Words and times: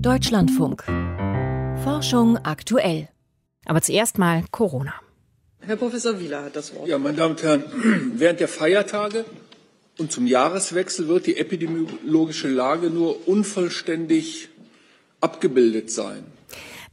Deutschlandfunk. 0.00 0.84
Forschung 1.84 2.38
aktuell. 2.38 3.08
Aber 3.66 3.80
zuerst 3.80 4.18
mal 4.18 4.44
Corona. 4.50 4.94
Herr 5.60 5.76
Professor 5.76 6.18
Wieler 6.20 6.44
hat 6.44 6.56
das 6.56 6.74
Wort. 6.74 6.88
Ja, 6.88 6.98
meine 6.98 7.16
Damen 7.16 7.34
und 7.34 7.42
Herren, 7.42 7.64
während 8.16 8.40
der 8.40 8.48
Feiertage 8.48 9.24
und 9.98 10.12
zum 10.12 10.26
Jahreswechsel 10.26 11.08
wird 11.08 11.26
die 11.26 11.36
epidemiologische 11.36 12.48
Lage 12.48 12.90
nur 12.90 13.28
unvollständig 13.28 14.48
abgebildet 15.20 15.90
sein. 15.90 16.24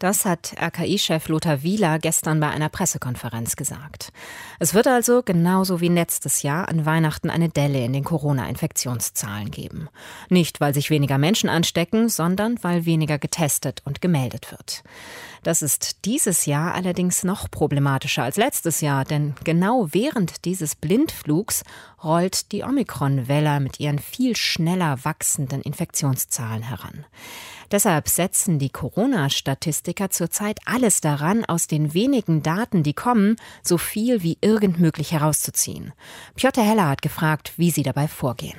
Das 0.02 0.26
hat 0.26 0.56
RKI-Chef 0.60 1.28
Lothar 1.28 1.62
Wieler 1.62 2.00
gestern 2.00 2.40
bei 2.40 2.50
einer 2.50 2.70
Pressekonferenz 2.70 3.56
gesagt. 3.56 4.12
Es 4.58 4.74
wird 4.74 4.88
also 4.88 5.22
genauso 5.22 5.80
wie 5.80 5.90
letztes 5.90 6.42
Jahr 6.42 6.70
an 6.70 6.88
Weihnachten 6.88 7.30
eine 7.30 7.50
Delle 7.50 7.86
in 7.86 7.94
den 7.94 8.04
Corona-Infektionszahlen 8.04 9.52
geben. 9.52 9.90
Nicht, 10.28 10.60
weil 10.60 10.74
sich 10.74 10.90
weniger 10.90 11.20
Menschen 11.20 11.50
anstecken, 11.50 12.10
sondern 12.10 12.58
weil 12.64 12.86
weniger 12.86 13.20
getestet 13.20 13.84
und 13.86 14.02
gemeldet 14.02 14.50
wird. 14.50 14.84
Das 15.44 15.62
ist 15.62 16.06
dieses 16.06 16.48
Jahr 16.48 16.74
allerdings 16.74 17.24
noch 17.24 17.52
problematischer 17.52 18.24
als 18.24 18.38
letztes 18.38 18.82
Jahr, 18.82 19.06
denn 19.06 19.36
genau 19.44 19.88
während 19.92 20.46
dieses 20.46 20.76
Blindflugs 20.76 21.64
rollt 22.04 22.52
die 22.52 22.64
Omikron-Welle 22.64 23.60
mit 23.60 23.80
ihren 23.80 24.00
viel 24.00 24.36
schneller 24.36 24.98
wachsenden 25.04 25.62
Infektionszahlen 25.62 26.64
heran. 26.64 27.06
Deshalb 27.72 28.10
setzen 28.10 28.60
die 28.60 28.70
Corona-Statistiker 28.70 30.10
zurzeit 30.10 30.60
alles 30.66 31.00
daran, 31.00 31.46
aus 31.46 31.68
den 31.68 31.94
wenigen 31.94 32.44
Daten, 32.44 32.84
die 32.84 32.94
kommen, 32.94 33.38
so 33.64 33.78
viel 33.78 34.24
wie 34.24 34.38
irgend 34.42 34.80
möglich 34.80 35.14
herauszuziehen. 35.14 35.94
Piotr 36.36 36.64
Heller 36.64 36.90
hat 36.90 37.02
gefragt, 37.02 37.54
wie 37.56 37.72
sie 37.72 37.84
dabei 37.84 38.10
vorgehen. 38.10 38.58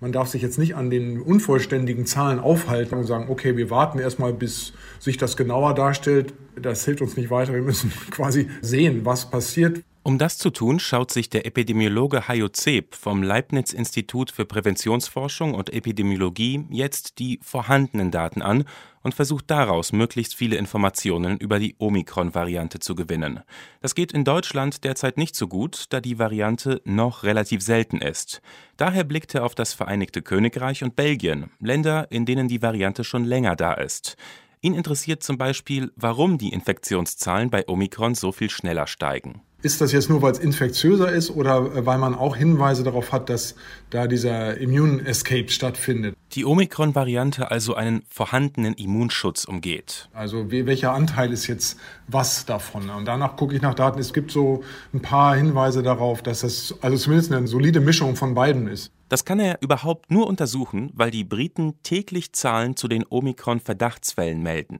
Man 0.00 0.12
darf 0.12 0.28
sich 0.28 0.42
jetzt 0.42 0.58
nicht 0.58 0.76
an 0.76 0.90
den 0.90 1.20
unvollständigen 1.20 2.06
Zahlen 2.06 2.38
aufhalten 2.38 2.94
und 2.96 3.04
sagen, 3.04 3.26
okay, 3.28 3.56
wir 3.56 3.68
warten 3.68 3.98
erstmal, 3.98 4.32
bis 4.32 4.72
sich 5.00 5.16
das 5.16 5.36
genauer 5.36 5.74
darstellt. 5.74 6.32
Das 6.54 6.84
hilft 6.84 7.02
uns 7.02 7.16
nicht 7.16 7.30
weiter. 7.30 7.52
Wir 7.52 7.62
müssen 7.62 7.92
quasi 8.10 8.48
sehen, 8.62 9.04
was 9.04 9.28
passiert. 9.28 9.82
Um 10.04 10.16
das 10.16 10.38
zu 10.38 10.50
tun, 10.50 10.80
schaut 10.80 11.10
sich 11.10 11.28
der 11.28 11.44
Epidemiologe 11.44 12.28
Hajo 12.28 12.48
Zeb 12.48 12.94
vom 12.94 13.22
Leibniz-Institut 13.22 14.30
für 14.30 14.46
Präventionsforschung 14.46 15.54
und 15.54 15.72
Epidemiologie 15.72 16.64
jetzt 16.70 17.18
die 17.18 17.38
vorhandenen 17.42 18.10
Daten 18.10 18.40
an 18.40 18.64
und 19.02 19.14
versucht 19.14 19.50
daraus 19.50 19.92
möglichst 19.92 20.34
viele 20.34 20.56
Informationen 20.56 21.36
über 21.36 21.58
die 21.58 21.74
Omikron-Variante 21.78 22.78
zu 22.78 22.94
gewinnen. 22.94 23.40
Das 23.80 23.94
geht 23.94 24.12
in 24.12 24.24
Deutschland 24.24 24.84
derzeit 24.84 25.18
nicht 25.18 25.36
so 25.36 25.46
gut, 25.46 25.86
da 25.90 26.00
die 26.00 26.18
Variante 26.18 26.80
noch 26.84 27.22
relativ 27.22 27.62
selten 27.62 27.98
ist. 27.98 28.40
Daher 28.76 29.04
blickt 29.04 29.34
er 29.34 29.44
auf 29.44 29.54
das 29.54 29.74
Vereinigte 29.74 30.22
Königreich 30.22 30.82
und 30.82 30.96
Belgien, 30.96 31.50
Länder, 31.60 32.10
in 32.10 32.24
denen 32.24 32.48
die 32.48 32.62
Variante 32.62 33.04
schon 33.04 33.24
länger 33.24 33.56
da 33.56 33.74
ist. 33.74 34.16
Ihn 34.60 34.74
interessiert 34.74 35.22
zum 35.22 35.38
Beispiel, 35.38 35.92
warum 35.96 36.38
die 36.38 36.52
Infektionszahlen 36.52 37.50
bei 37.50 37.68
Omikron 37.68 38.14
so 38.14 38.32
viel 38.32 38.50
schneller 38.50 38.86
steigen. 38.86 39.42
Ist 39.60 39.80
das 39.80 39.90
jetzt 39.90 40.08
nur, 40.08 40.22
weil 40.22 40.30
es 40.30 40.38
infektiöser 40.38 41.10
ist 41.10 41.30
oder 41.30 41.74
äh, 41.74 41.84
weil 41.84 41.98
man 41.98 42.14
auch 42.14 42.36
Hinweise 42.36 42.84
darauf 42.84 43.10
hat, 43.10 43.28
dass 43.28 43.56
da 43.90 44.06
dieser 44.06 44.56
Immune 44.56 45.04
Escape 45.04 45.48
stattfindet? 45.48 46.14
Die 46.34 46.44
Omikron-Variante 46.44 47.50
also 47.50 47.74
einen 47.74 48.02
vorhandenen 48.08 48.74
Immunschutz 48.74 49.44
umgeht. 49.46 50.10
Also 50.12 50.52
welcher 50.52 50.92
Anteil 50.92 51.32
ist 51.32 51.48
jetzt 51.48 51.76
was 52.06 52.46
davon? 52.46 52.88
Und 52.88 53.06
danach 53.06 53.36
gucke 53.36 53.56
ich 53.56 53.60
nach 53.60 53.74
Daten. 53.74 53.98
Es 53.98 54.12
gibt 54.12 54.30
so 54.30 54.62
ein 54.94 55.02
paar 55.02 55.34
Hinweise 55.34 55.82
darauf, 55.82 56.22
dass 56.22 56.42
das 56.42 56.76
also 56.80 56.96
zumindest 56.96 57.32
eine 57.32 57.48
solide 57.48 57.80
Mischung 57.80 58.14
von 58.14 58.34
beiden 58.34 58.68
ist. 58.68 58.92
Das 59.08 59.24
kann 59.24 59.40
er 59.40 59.60
überhaupt 59.60 60.12
nur 60.12 60.28
untersuchen, 60.28 60.92
weil 60.94 61.10
die 61.10 61.24
Briten 61.24 61.82
täglich 61.82 62.32
Zahlen 62.32 62.76
zu 62.76 62.86
den 62.86 63.04
Omikron-Verdachtsfällen 63.08 64.40
melden. 64.40 64.78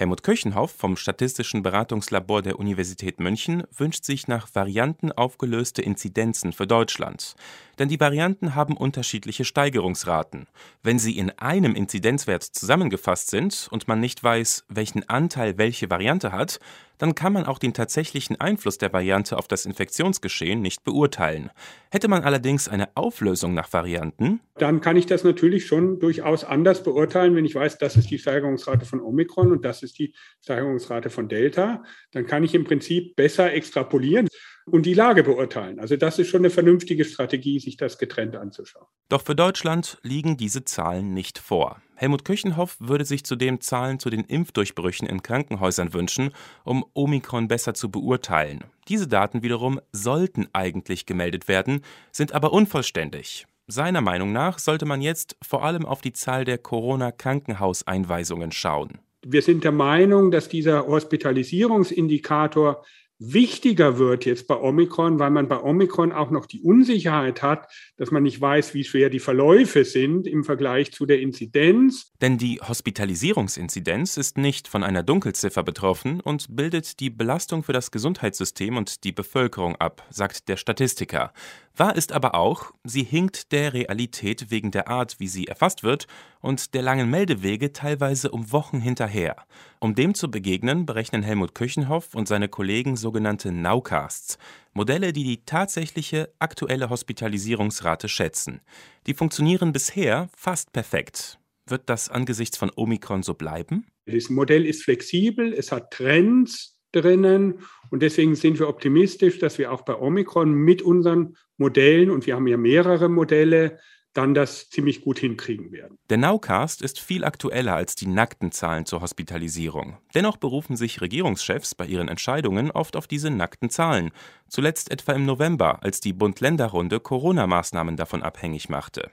Helmut 0.00 0.22
Köchenhoff 0.22 0.70
vom 0.70 0.96
Statistischen 0.96 1.62
Beratungslabor 1.62 2.40
der 2.40 2.58
Universität 2.58 3.20
München 3.20 3.64
wünscht 3.76 4.06
sich 4.06 4.28
nach 4.28 4.48
Varianten 4.54 5.12
aufgelöste 5.12 5.82
Inzidenzen 5.82 6.54
für 6.54 6.66
Deutschland. 6.66 7.34
Denn 7.78 7.90
die 7.90 8.00
Varianten 8.00 8.54
haben 8.54 8.78
unterschiedliche 8.78 9.44
Steigerungsraten. 9.44 10.46
Wenn 10.82 10.98
sie 10.98 11.18
in 11.18 11.28
einem 11.38 11.74
Inzidenzwert 11.74 12.44
zusammengefasst 12.44 13.28
sind 13.28 13.68
und 13.70 13.88
man 13.88 14.00
nicht 14.00 14.24
weiß, 14.24 14.64
welchen 14.70 15.06
Anteil 15.06 15.58
welche 15.58 15.90
Variante 15.90 16.32
hat, 16.32 16.60
dann 17.00 17.14
kann 17.14 17.32
man 17.32 17.46
auch 17.46 17.58
den 17.58 17.72
tatsächlichen 17.72 18.38
Einfluss 18.40 18.76
der 18.76 18.92
Variante 18.92 19.38
auf 19.38 19.48
das 19.48 19.64
Infektionsgeschehen 19.64 20.60
nicht 20.60 20.84
beurteilen. 20.84 21.50
Hätte 21.90 22.08
man 22.08 22.22
allerdings 22.22 22.68
eine 22.68 22.94
Auflösung 22.94 23.54
nach 23.54 23.72
Varianten, 23.72 24.40
dann 24.56 24.82
kann 24.82 24.96
ich 24.96 25.06
das 25.06 25.24
natürlich 25.24 25.66
schon 25.66 25.98
durchaus 25.98 26.44
anders 26.44 26.82
beurteilen, 26.82 27.34
wenn 27.34 27.46
ich 27.46 27.54
weiß, 27.54 27.78
das 27.78 27.96
ist 27.96 28.10
die 28.10 28.18
Steigerungsrate 28.18 28.84
von 28.84 29.00
Omikron 29.00 29.50
und 29.50 29.64
das 29.64 29.82
ist 29.82 29.98
die 29.98 30.14
Steigerungsrate 30.42 31.08
von 31.08 31.28
Delta. 31.28 31.82
Dann 32.12 32.26
kann 32.26 32.44
ich 32.44 32.54
im 32.54 32.64
Prinzip 32.64 33.16
besser 33.16 33.50
extrapolieren 33.50 34.28
und 34.66 34.84
die 34.84 34.94
Lage 34.94 35.24
beurteilen. 35.24 35.80
Also 35.80 35.96
das 35.96 36.18
ist 36.18 36.28
schon 36.28 36.42
eine 36.42 36.50
vernünftige 36.50 37.06
Strategie, 37.06 37.58
sich 37.58 37.78
das 37.78 37.96
getrennt 37.96 38.36
anzuschauen. 38.36 38.86
Doch 39.08 39.22
für 39.22 39.34
Deutschland 39.34 39.98
liegen 40.02 40.36
diese 40.36 40.64
Zahlen 40.64 41.14
nicht 41.14 41.38
vor. 41.38 41.80
Helmut 42.00 42.24
Küchenhoff 42.24 42.78
würde 42.80 43.04
sich 43.04 43.24
zudem 43.24 43.60
Zahlen 43.60 43.98
zu 43.98 44.08
den 44.08 44.24
Impfdurchbrüchen 44.24 45.06
in 45.06 45.22
Krankenhäusern 45.22 45.92
wünschen, 45.92 46.30
um 46.64 46.82
Omikron 46.94 47.46
besser 47.46 47.74
zu 47.74 47.90
beurteilen. 47.90 48.64
Diese 48.88 49.06
Daten 49.06 49.42
wiederum 49.42 49.82
sollten 49.92 50.48
eigentlich 50.54 51.04
gemeldet 51.04 51.46
werden, 51.46 51.82
sind 52.10 52.32
aber 52.32 52.54
unvollständig. 52.54 53.46
Seiner 53.66 54.00
Meinung 54.00 54.32
nach 54.32 54.58
sollte 54.58 54.86
man 54.86 55.02
jetzt 55.02 55.36
vor 55.46 55.62
allem 55.62 55.84
auf 55.84 56.00
die 56.00 56.14
Zahl 56.14 56.46
der 56.46 56.56
Corona-Krankenhauseinweisungen 56.56 58.50
schauen. 58.50 59.00
Wir 59.20 59.42
sind 59.42 59.62
der 59.64 59.72
Meinung, 59.72 60.30
dass 60.30 60.48
dieser 60.48 60.86
Hospitalisierungsindikator 60.86 62.82
wichtiger 63.20 63.98
wird 63.98 64.24
jetzt 64.24 64.48
bei 64.48 64.56
Omikron, 64.56 65.18
weil 65.18 65.30
man 65.30 65.46
bei 65.46 65.60
Omikron 65.60 66.10
auch 66.10 66.30
noch 66.30 66.46
die 66.46 66.62
Unsicherheit 66.62 67.42
hat, 67.42 67.70
dass 67.96 68.10
man 68.10 68.22
nicht 68.22 68.40
weiß, 68.40 68.74
wie 68.74 68.82
schwer 68.82 69.10
die 69.10 69.20
Verläufe 69.20 69.84
sind 69.84 70.26
im 70.26 70.42
Vergleich 70.42 70.90
zu 70.92 71.06
der 71.06 71.20
Inzidenz. 71.20 72.12
Denn 72.20 72.38
die 72.38 72.60
Hospitalisierungsinzidenz 72.60 74.16
ist 74.16 74.38
nicht 74.38 74.66
von 74.66 74.82
einer 74.82 75.02
Dunkelziffer 75.02 75.62
betroffen 75.62 76.20
und 76.20 76.56
bildet 76.56 76.98
die 76.98 77.10
Belastung 77.10 77.62
für 77.62 77.74
das 77.74 77.90
Gesundheitssystem 77.90 78.76
und 78.76 79.04
die 79.04 79.12
Bevölkerung 79.12 79.76
ab, 79.76 80.02
sagt 80.10 80.48
der 80.48 80.56
Statistiker. 80.56 81.32
Wahr 81.76 81.96
ist 81.96 82.12
aber 82.12 82.34
auch, 82.34 82.72
sie 82.84 83.04
hinkt 83.04 83.52
der 83.52 83.72
Realität 83.72 84.50
wegen 84.50 84.70
der 84.70 84.88
Art, 84.88 85.20
wie 85.20 85.28
sie 85.28 85.46
erfasst 85.46 85.82
wird 85.82 86.06
und 86.40 86.74
der 86.74 86.82
langen 86.82 87.08
Meldewege 87.10 87.72
teilweise 87.72 88.30
um 88.30 88.52
Wochen 88.52 88.80
hinterher. 88.80 89.36
Um 89.78 89.94
dem 89.94 90.14
zu 90.14 90.30
begegnen, 90.30 90.84
berechnen 90.84 91.22
Helmut 91.22 91.54
Küchenhoff 91.54 92.14
und 92.14 92.28
seine 92.28 92.48
Kollegen 92.48 92.96
sogenannte 93.10 93.50
Nowcasts, 93.50 94.38
Modelle, 94.72 95.12
die 95.12 95.24
die 95.24 95.44
tatsächliche 95.44 96.32
aktuelle 96.38 96.90
Hospitalisierungsrate 96.90 98.08
schätzen. 98.08 98.60
Die 99.08 99.14
funktionieren 99.14 99.72
bisher 99.72 100.28
fast 100.36 100.72
perfekt. 100.72 101.40
Wird 101.66 101.82
das 101.86 102.08
angesichts 102.08 102.56
von 102.56 102.70
Omikron 102.76 103.24
so 103.24 103.34
bleiben? 103.34 103.84
Das 104.06 104.30
Modell 104.30 104.64
ist 104.64 104.84
flexibel, 104.84 105.52
es 105.52 105.72
hat 105.72 105.90
Trends 105.90 106.78
drinnen 106.92 107.58
und 107.90 108.00
deswegen 108.00 108.36
sind 108.36 108.60
wir 108.60 108.68
optimistisch, 108.68 109.40
dass 109.40 109.58
wir 109.58 109.72
auch 109.72 109.82
bei 109.82 109.96
Omikron 109.96 110.52
mit 110.54 110.80
unseren 110.80 111.36
Modellen, 111.56 112.10
und 112.10 112.26
wir 112.26 112.36
haben 112.36 112.46
ja 112.46 112.56
mehrere 112.56 113.08
Modelle, 113.08 113.80
dann 114.12 114.34
das 114.34 114.68
ziemlich 114.70 115.02
gut 115.02 115.18
hinkriegen 115.18 115.72
werden. 115.72 115.96
Der 116.08 116.18
Nowcast 116.18 116.82
ist 116.82 116.98
viel 116.98 117.24
aktueller 117.24 117.74
als 117.74 117.94
die 117.94 118.06
nackten 118.06 118.50
Zahlen 118.52 118.86
zur 118.86 119.00
Hospitalisierung. 119.00 119.98
Dennoch 120.14 120.36
berufen 120.36 120.76
sich 120.76 121.00
Regierungschefs 121.00 121.74
bei 121.74 121.86
ihren 121.86 122.08
Entscheidungen 122.08 122.70
oft 122.70 122.96
auf 122.96 123.06
diese 123.06 123.30
nackten 123.30 123.70
Zahlen. 123.70 124.10
Zuletzt 124.48 124.90
etwa 124.90 125.12
im 125.12 125.26
November, 125.26 125.82
als 125.82 126.00
die 126.00 126.12
Bund-Länder-Runde 126.12 126.98
Corona-Maßnahmen 126.98 127.96
davon 127.96 128.22
abhängig 128.22 128.68
machte. 128.68 129.10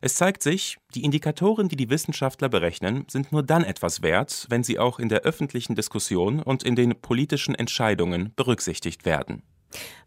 Es 0.00 0.14
zeigt 0.14 0.42
sich, 0.42 0.78
die 0.94 1.04
Indikatoren, 1.04 1.68
die 1.68 1.76
die 1.76 1.90
Wissenschaftler 1.90 2.48
berechnen, 2.48 3.04
sind 3.08 3.32
nur 3.32 3.42
dann 3.42 3.64
etwas 3.64 4.02
wert, 4.02 4.46
wenn 4.48 4.64
sie 4.64 4.78
auch 4.78 4.98
in 4.98 5.08
der 5.08 5.22
öffentlichen 5.22 5.74
Diskussion 5.74 6.42
und 6.42 6.62
in 6.62 6.74
den 6.74 7.00
politischen 7.00 7.54
Entscheidungen 7.54 8.32
berücksichtigt 8.34 9.04
werden. 9.04 9.42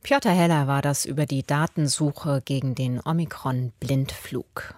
Piotr 0.04 0.31
Heller 0.31 0.68
war 0.68 0.81
das 0.81 1.06
über 1.06 1.25
die 1.25 1.44
Datensuche 1.44 2.42
gegen 2.44 2.75
den 2.75 3.00
Omikron-Blindflug. 3.00 4.75